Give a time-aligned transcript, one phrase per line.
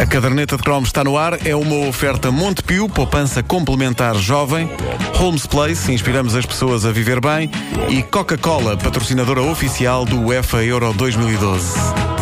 [0.00, 1.46] A caderneta de cromos está no ar.
[1.46, 4.66] É uma oferta Montepio, poupança complementar jovem.
[5.16, 7.50] Holmes Place, inspiramos as pessoas a viver bem.
[7.90, 12.19] E Coca-Cola, patrocinadora oficial do UEFA Euro 2012.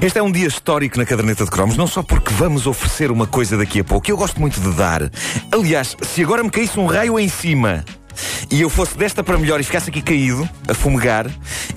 [0.00, 3.26] Este é um dia histórico na caderneta de cromos, não só porque vamos oferecer uma
[3.26, 5.10] coisa daqui a pouco, eu gosto muito de dar.
[5.50, 7.84] Aliás, se agora me caísse um raio em cima
[8.48, 11.26] e eu fosse desta para melhor e ficasse aqui caído, a fumegar,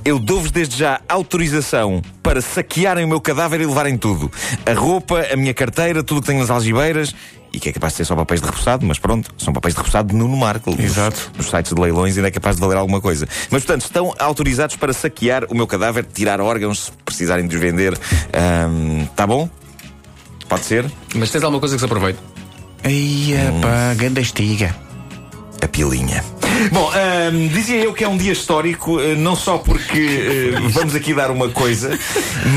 [0.05, 4.31] eu dou-vos desde já autorização para saquearem o meu cadáver e levarem tudo.
[4.67, 7.15] A roupa, a minha carteira, tudo o que tenho nas algibeiras
[7.53, 9.79] e que é capaz de ser só papéis de repousado, mas pronto, são papéis de
[9.79, 10.69] repousado de Nuno Marco.
[10.79, 11.31] Exato.
[11.35, 13.27] Nos, sites de leilões ainda é capaz de valer alguma coisa.
[13.49, 17.97] Mas, portanto, estão autorizados para saquear o meu cadáver, tirar órgãos, precisarem de os vender.
[18.33, 19.49] Ahm, tá bom?
[20.49, 20.91] Pode ser?
[21.15, 22.19] Mas tens alguma coisa que se aproveite?
[22.83, 24.75] Aí, pá, ganda estiga.
[25.61, 26.23] A pilinha.
[26.71, 30.95] Bom, ahm, dizia eu que é um dia histórico, eh, não só porque eh, vamos
[30.95, 31.97] aqui dar uma coisa,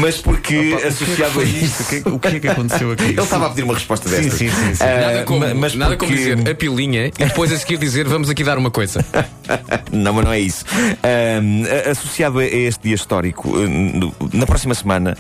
[0.00, 1.82] mas porque associado a isto.
[1.82, 3.05] O que, é que- o que é que aconteceu aqui?
[3.05, 4.36] Ele estava a pedir uma resposta Sim, desta.
[4.38, 4.84] sim, sim, sim.
[4.84, 8.28] Nada como, mas nada como porque- dizer a pilinha e depois a seguir dizer vamos
[8.30, 9.05] aqui dar uma coisa.
[9.92, 10.64] Não, mas não é isso.
[11.02, 15.16] A- associado a este dia histórico, eh, na próxima semana,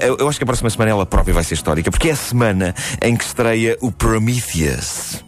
[0.00, 2.16] eu eu acho que a próxima semana ela própria vai ser histórica, porque é a
[2.16, 5.24] semana em que estreia o Prometheus.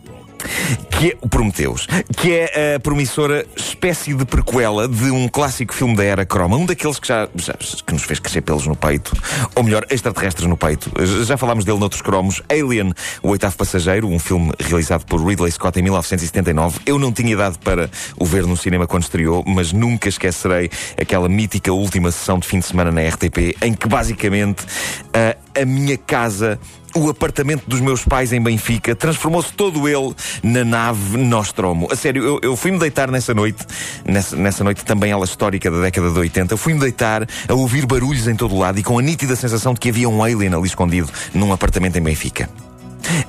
[0.91, 5.95] Que é o Prometheus, que é a promissora espécie de prequela de um clássico filme
[5.97, 7.55] da era croma, um daqueles que já, já-
[7.87, 9.13] que nos fez crescer pelos no peito,
[9.55, 10.91] ou melhor, extraterrestres no peito.
[11.25, 12.43] Já falámos dele noutros cromos.
[12.51, 16.81] Alien, o oitavo passageiro, um filme realizado por Ridley Scott em 1979.
[16.87, 21.29] Eu não tinha idade para o ver no cinema quando estreou, mas nunca esquecerei aquela
[21.29, 24.65] mítica última sessão de fim de semana na RTP, em que basicamente
[25.13, 26.59] a, a minha casa
[26.95, 31.89] o apartamento dos meus pais em Benfica transformou-se todo ele na nave Nostromo.
[31.91, 33.65] A sério, eu, eu fui-me deitar nessa noite,
[34.07, 38.27] nessa, nessa noite também ela histórica da década de 80, fui-me deitar a ouvir barulhos
[38.29, 40.67] em todo o lado e com a nítida sensação de que havia um alien ali
[40.67, 42.49] escondido num apartamento em Benfica.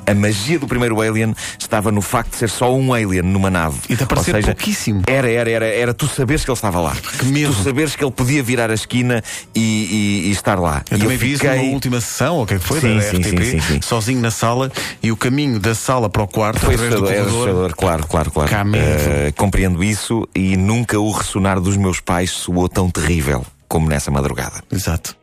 [0.05, 3.77] A magia do primeiro Alien estava no facto de ser só um alien numa nave.
[3.89, 5.01] E de aparecer Ou seja, pouquíssimo.
[5.07, 6.95] Era, era, era, era tu saberes que ele estava lá.
[7.19, 7.53] Que medo.
[7.53, 9.23] Tu saberes que ele podia virar a esquina
[9.55, 9.59] e,
[10.23, 10.83] e- e estar lá.
[10.91, 12.95] Eu e também vi isso numa última sessão, ou o que é que foi, Sim,
[12.97, 16.27] da sim, RTP, sim, sim, sozinho na sala, e o caminho da sala para o
[16.27, 17.73] quarto, Foi através do assustador, é corredor.
[17.75, 18.51] claro, claro, claro.
[18.75, 24.09] Eh, compreendo isso e nunca o ressonar dos meus pais soou tão terrível como nessa
[24.11, 24.63] madrugada.
[24.71, 25.15] Exato.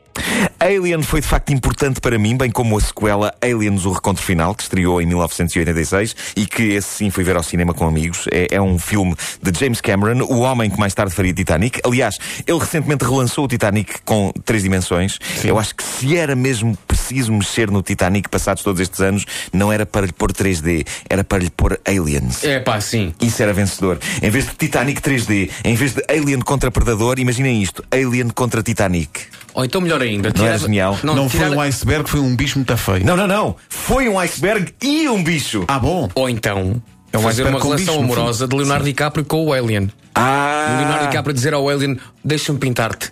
[0.59, 4.54] Alien foi de facto importante para mim, bem como a sequela Aliens o Recontro Final,
[4.54, 8.27] que estreou em 1986 e que esse sim fui ver ao cinema com amigos.
[8.32, 11.81] É, é um filme de James Cameron, o homem que mais tarde faria Titanic.
[11.84, 15.19] Aliás, ele recentemente relançou o Titanic com três dimensões.
[15.44, 19.72] Eu acho que se era mesmo preciso mexer no Titanic passados todos estes anos, não
[19.72, 22.43] era para lhe pôr 3D, era para lhe pôr Aliens.
[22.44, 23.15] É pá, sim.
[23.21, 23.98] Isso era vencedor.
[24.22, 28.62] Em vez de Titanic 3D, em vez de Alien contra Predador, imaginem isto: Alien contra
[28.62, 29.27] Titanic.
[29.56, 30.31] Ou então melhor ainda.
[30.37, 30.99] Não era genial?
[31.03, 33.05] Não, tirar- foi um iceberg, foi um bicho muito feio.
[33.05, 33.56] Não, não, não.
[33.69, 35.65] Foi um iceberg e um bicho.
[35.67, 36.09] Ah, bom.
[36.15, 36.81] Ou então
[37.12, 39.91] É um fazer uma relação bicho, amorosa de Leonardo DiCaprio com o Alien.
[40.15, 40.75] Ah!
[40.75, 43.11] O Leonardo DiCaprio dizer ao Alien: deixa-me pintar-te.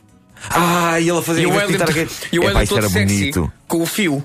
[0.51, 1.89] Ah, e ele a fazer E o Alien, pintar
[2.31, 3.53] e o Alien isso todo era sexy bonito.
[3.67, 4.23] com o fio.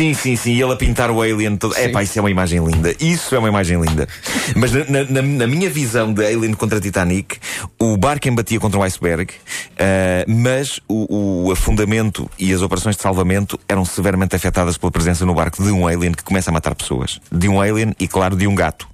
[0.00, 0.52] Sim, sim, sim.
[0.54, 1.74] E ele a pintar o Alien todo.
[1.74, 1.82] Sim.
[1.82, 2.94] Epá, isso é uma imagem linda.
[2.98, 4.08] Isso é uma imagem linda.
[4.56, 7.36] Mas na, na- na- minha visão de Alien contra Titanic,
[7.78, 9.30] o barco embatia contra um iceberg,
[9.78, 15.26] ah, mas o, o afundamento e as operações de salvamento eram severamente afetadas pela presença
[15.26, 17.20] no barco de um alien que começa a matar pessoas.
[17.30, 18.88] De um alien e, claro, de um gato.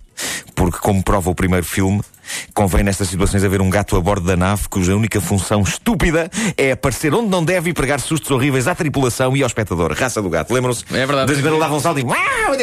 [0.56, 2.00] Porque, como prova o primeiro filme,
[2.54, 6.72] convém nestas situações haver um gato a bordo da nave cuja única função estúpida é
[6.72, 9.92] aparecer onde não deve e pregar sustos horríveis à tripulação e ao espectador.
[9.92, 10.52] Raça do gato.
[10.52, 10.84] Lembram-se?
[10.92, 11.32] É verdade.
[11.32, 12.04] Vezes dava um salto e.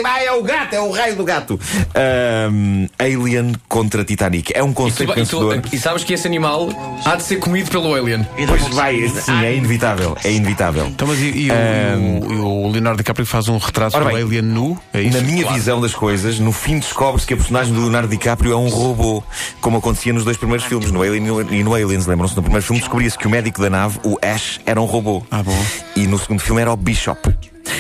[0.06, 1.59] Ah, é o gato, é o raio do gato.
[1.96, 4.52] Ahm, Alien contra Titanic.
[4.56, 6.69] É um E, tu- conceito e tu- e sabes que esse animal
[7.06, 8.28] há de ser comido pelo Alien.
[8.47, 10.18] Pois vai, sim, é inevitável.
[10.23, 10.88] É inevitável.
[10.88, 14.41] Então, mas e, e o, e o- o Leonardo DiCaprio faz um retrato do Alien
[14.41, 14.78] nu?
[14.93, 15.17] É isso?
[15.17, 18.55] Na minha visão das coisas, no fim descobre-se que a personagem do Leonardo DiCaprio é
[18.58, 19.23] um robô,
[19.64, 22.06] como acontecia nos dois primeiros filmes, no Alien e no- Aliens.
[22.06, 22.36] Lembram-se?
[22.36, 25.24] No primeiro filme descobria-se que o médico da nave, o Ash, era um robô.
[25.32, 25.58] Ah, bom.
[25.96, 27.34] E no segundo filme era o Bishop.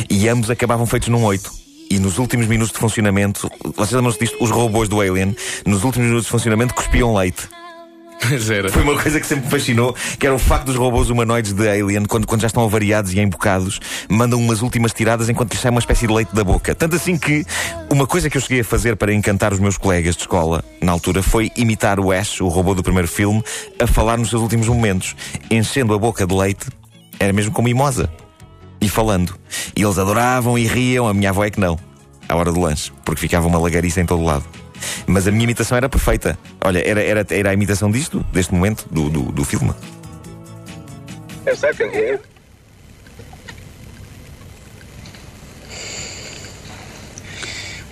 [0.09, 1.51] E ambos acabavam feitos num 8.
[1.91, 4.37] E nos últimos minutos de funcionamento, vocês lembram-se disto?
[4.41, 5.35] Os robôs do Alien,
[5.65, 7.47] nos últimos minutos de funcionamento, cuspiam leite.
[8.53, 8.69] Era.
[8.69, 11.67] Foi uma coisa que sempre me fascinou, que era o facto dos robôs humanoides de
[11.67, 13.79] Alien, quando, quando já estão avariados e embocados,
[14.09, 16.73] mandam umas últimas tiradas enquanto lhes sai uma espécie de leite da boca.
[16.73, 17.45] Tanto assim que
[17.91, 20.91] uma coisa que eu cheguei a fazer para encantar os meus colegas de escola, na
[20.91, 23.43] altura, foi imitar o Ash, o robô do primeiro filme,
[23.79, 25.15] a falar nos seus últimos momentos,
[25.49, 26.67] enchendo a boca de leite,
[27.19, 28.09] era mesmo como mimosa.
[28.81, 29.33] e falando.
[29.75, 31.79] E eles adoravam e riam, a minha avó é que não,
[32.27, 34.43] à hora do lanche, porque ficava uma lagariça em todo lado.
[35.05, 36.37] Mas a minha imitação era perfeita.
[36.61, 39.73] Olha, era, era, era a imitação disto, deste momento, do, do, do filme.
[41.45, 42.19] Yes, I can hear.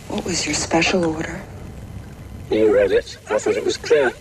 [0.08, 1.42] What was your special order?
[2.50, 3.18] You read it.
[3.30, 4.12] I thought it was clear.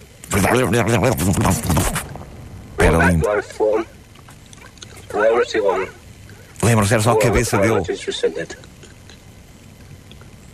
[2.78, 3.26] Era lindo.
[6.62, 7.82] Lembram-se, era só a cabeça dele.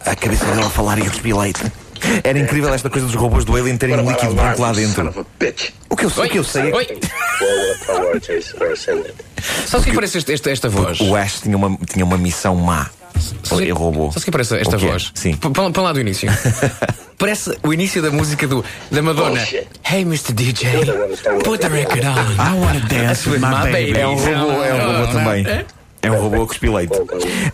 [0.00, 1.72] A cabeça dele a falar e a cuspir leite.
[2.24, 5.26] Era incrível esta coisa dos robôs do Alien terem um líquido branco lá dentro.
[5.90, 7.00] O que eu, o que eu sei é que.
[9.66, 11.00] Sabes o que parece este- esta, esta voz?
[11.00, 12.88] o Ash tinha uma, tinha uma missão má.
[13.52, 14.08] Ele roubou.
[14.12, 15.10] Sabes o que parece esta voz?
[15.14, 15.34] Sim.
[15.36, 16.28] P- Põe põe lá do início.
[17.18, 19.36] parece o início da música do, da Madonna.
[19.40, 19.66] Bullshit.
[19.84, 20.32] Hey, Mr.
[20.32, 20.68] DJ,
[21.44, 22.32] put the record on.
[22.38, 23.98] I wanna dance with my baby.
[23.98, 25.44] É um robô, é um robô também.
[26.02, 26.94] É um robô a cuspir leite.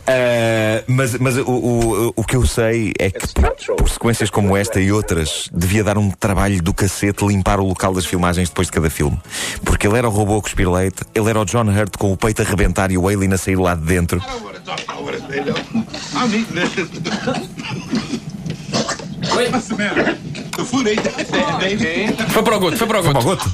[0.06, 4.56] Ah, mas mas o, o, o que eu sei é que por, por sequências como
[4.56, 8.66] esta e outras devia dar um trabalho do cacete limpar o local das filmagens depois
[8.66, 9.18] de cada filme.
[9.64, 12.16] Porque ele era o robô a cuspir leite, ele era o John Hurt com o
[12.16, 14.18] peito a rebentar e o Alien a sair lá de dentro.
[14.18, 14.82] I don't want to talk.
[14.88, 15.54] I want to say no.
[16.14, 16.72] I'm eating this.
[19.34, 20.18] What's the matter?
[20.56, 22.12] The food ain't that bad, baby.
[22.32, 23.50] Foi para o goto, foi para o goto.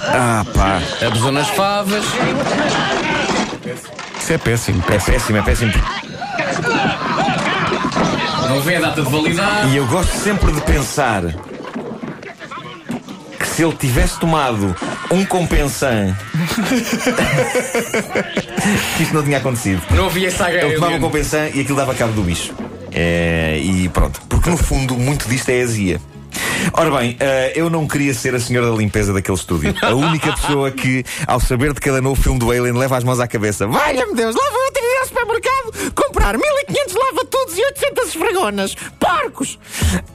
[0.00, 2.04] Ah pá, Abusou nas favas.
[4.18, 5.38] Isso é péssimo, é péssimo.
[5.38, 5.72] é péssimo.
[8.48, 9.68] Não vê a data de validade.
[9.70, 11.22] E eu gosto sempre de pensar
[13.38, 14.74] que se ele tivesse tomado
[15.10, 16.14] um compensan,
[18.96, 19.82] que isto não tinha acontecido.
[19.90, 22.52] Não havia saga Ele tomava um compensan e aquilo dava cabo do bicho.
[22.92, 26.00] É, e pronto, porque no fundo muito disto é azia.
[26.72, 29.74] Ora bem, eh, eu não queria ser a senhora da limpeza daquele estúdio.
[29.82, 33.20] A única pessoa que, ao saber de cada novo filme do Alien, leva as mãos
[33.20, 33.66] à cabeça.
[33.66, 38.74] Valha-me Deus, lá vou ter ao supermercado comprar 1500 lava-tudos e 800 esfregonas.
[38.98, 39.58] Porcos!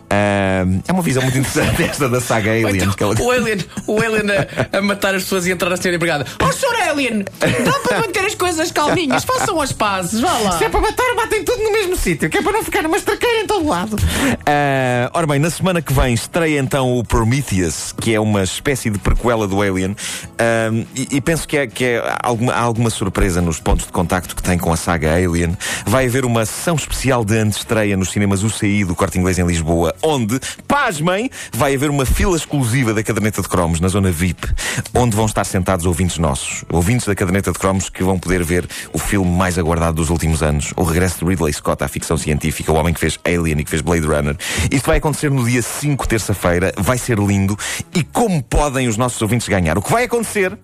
[0.09, 2.91] Ah, é uma visão muito interessante esta da saga Alien.
[2.91, 3.57] que ela- O Alien,
[3.87, 4.25] o Alien
[4.71, 6.25] a, a matar as pessoas e entrar na senhora empregada.
[6.41, 6.45] Oh.
[6.89, 10.57] Alien, dá para manter as coisas calminhas, façam as pazes, vá lá.
[10.57, 12.97] Se é para matar, batem tudo no mesmo sítio, que é para não ficar uma
[12.97, 13.97] estraqueira em todo lado.
[14.45, 18.89] Ah, ora bem, na semana que vem estreia então o Prometheus, que é uma espécie
[18.89, 19.95] de prequela do Alien,
[20.39, 23.91] Ah, e, e penso que, é, que é alguma, há alguma surpresa nos pontos de
[23.91, 25.57] contacto que tem com a saga Alien.
[25.85, 29.93] Vai haver uma sessão especial de antestreia nos cinemas UCI do Corte Inglês em Lisboa,
[30.01, 34.47] onde, pasmem, vai haver uma fila exclusiva da caderneta de cromos na zona VIP,
[34.93, 38.67] onde vão estar sentados ouvintes nossos, ouvintes da caderneta de cromos que vão poder ver
[38.93, 42.71] o filme mais aguardado dos últimos anos, o regresso de Ridley Scott à ficção científica,
[42.71, 44.35] o homem que fez Alien e que fez Blade Runner.
[44.71, 47.57] Isto vai acontecer no dia 5, terça-feira, vai ser lindo
[47.93, 49.77] e como podem os nossos ouvintes ganhar?
[49.77, 50.57] O que vai acontecer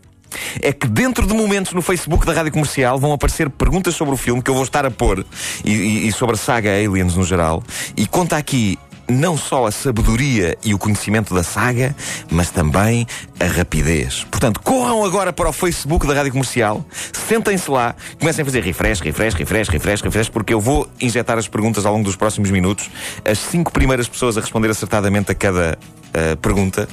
[0.61, 4.17] é que dentro de momentos no Facebook da Rádio Comercial vão aparecer perguntas sobre o
[4.17, 5.23] filme que eu vou estar a pôr
[5.63, 7.61] e, e- e sobre a saga Aliens no geral.
[7.95, 8.77] E conta aqui
[9.07, 11.95] não só a sabedoria e o conhecimento da saga,
[12.29, 13.05] mas também
[13.39, 14.25] a rapidez.
[14.29, 18.99] Portanto, corram agora para o Facebook da Rádio Comercial, sentem-se lá, comecem a fazer refresh,
[18.99, 22.89] refresh, refresh, refresh, refresh, porque eu vou injetar as perguntas ao longo dos próximos minutos.
[23.25, 25.77] As cinco primeiras pessoas a responder acertadamente a cada
[26.13, 26.87] ah, pergunta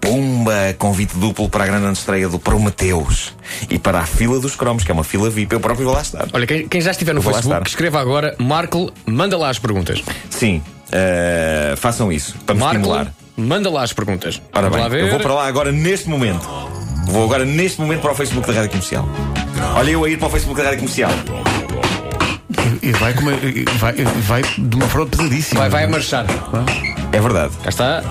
[0.00, 0.74] Pumba!
[0.78, 3.34] Convite duplo para a grande estreia do Prometeus.
[3.68, 6.00] E para a fila dos cromos, que é uma fila VIP, eu próprio vou lá
[6.00, 6.26] estar.
[6.32, 10.02] Olha, quem, quem já estiver no Vou Facebook, escreva agora, Marco, manda lá as perguntas.
[10.30, 13.12] Sim, eh, façam isso, para me Marco, estimular.
[13.36, 14.40] manda lá as perguntas.
[14.52, 16.48] Ora Vamos bem, eu vou para lá agora neste momento.
[17.06, 19.08] Vou agora neste momento para o Facebook da Rádio Comercial.
[19.76, 21.10] Olha eu a ir para o Facebook da Rádio Comercial.
[22.82, 23.92] E, vai, com uma- e vai,
[24.22, 25.60] vai de uma forma pesadíssima.
[25.62, 26.24] Vai, vai a marchar.
[27.12, 27.52] É verdade.
[27.62, 28.02] Cá está.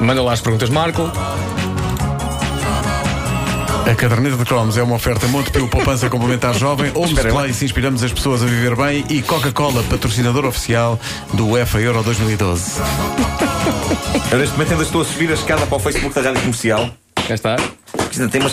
[0.00, 1.10] Manda lá as perguntas, Marco.
[3.92, 7.30] A caderneta de cromos é uma oferta Montepio Poupança Complementar Jovem, Homes lá.
[7.30, 10.98] Place Inspiramos as pessoas a viver bem e Coca-Cola, patrocinador oficial
[11.34, 12.80] do UEFA Euro 2012.
[14.30, 16.88] Eu neste momento ainda estou a subir a escada para o Facebook da Rádio Comercial.
[17.28, 17.56] Cá está.
[18.30, 18.50] Tem umas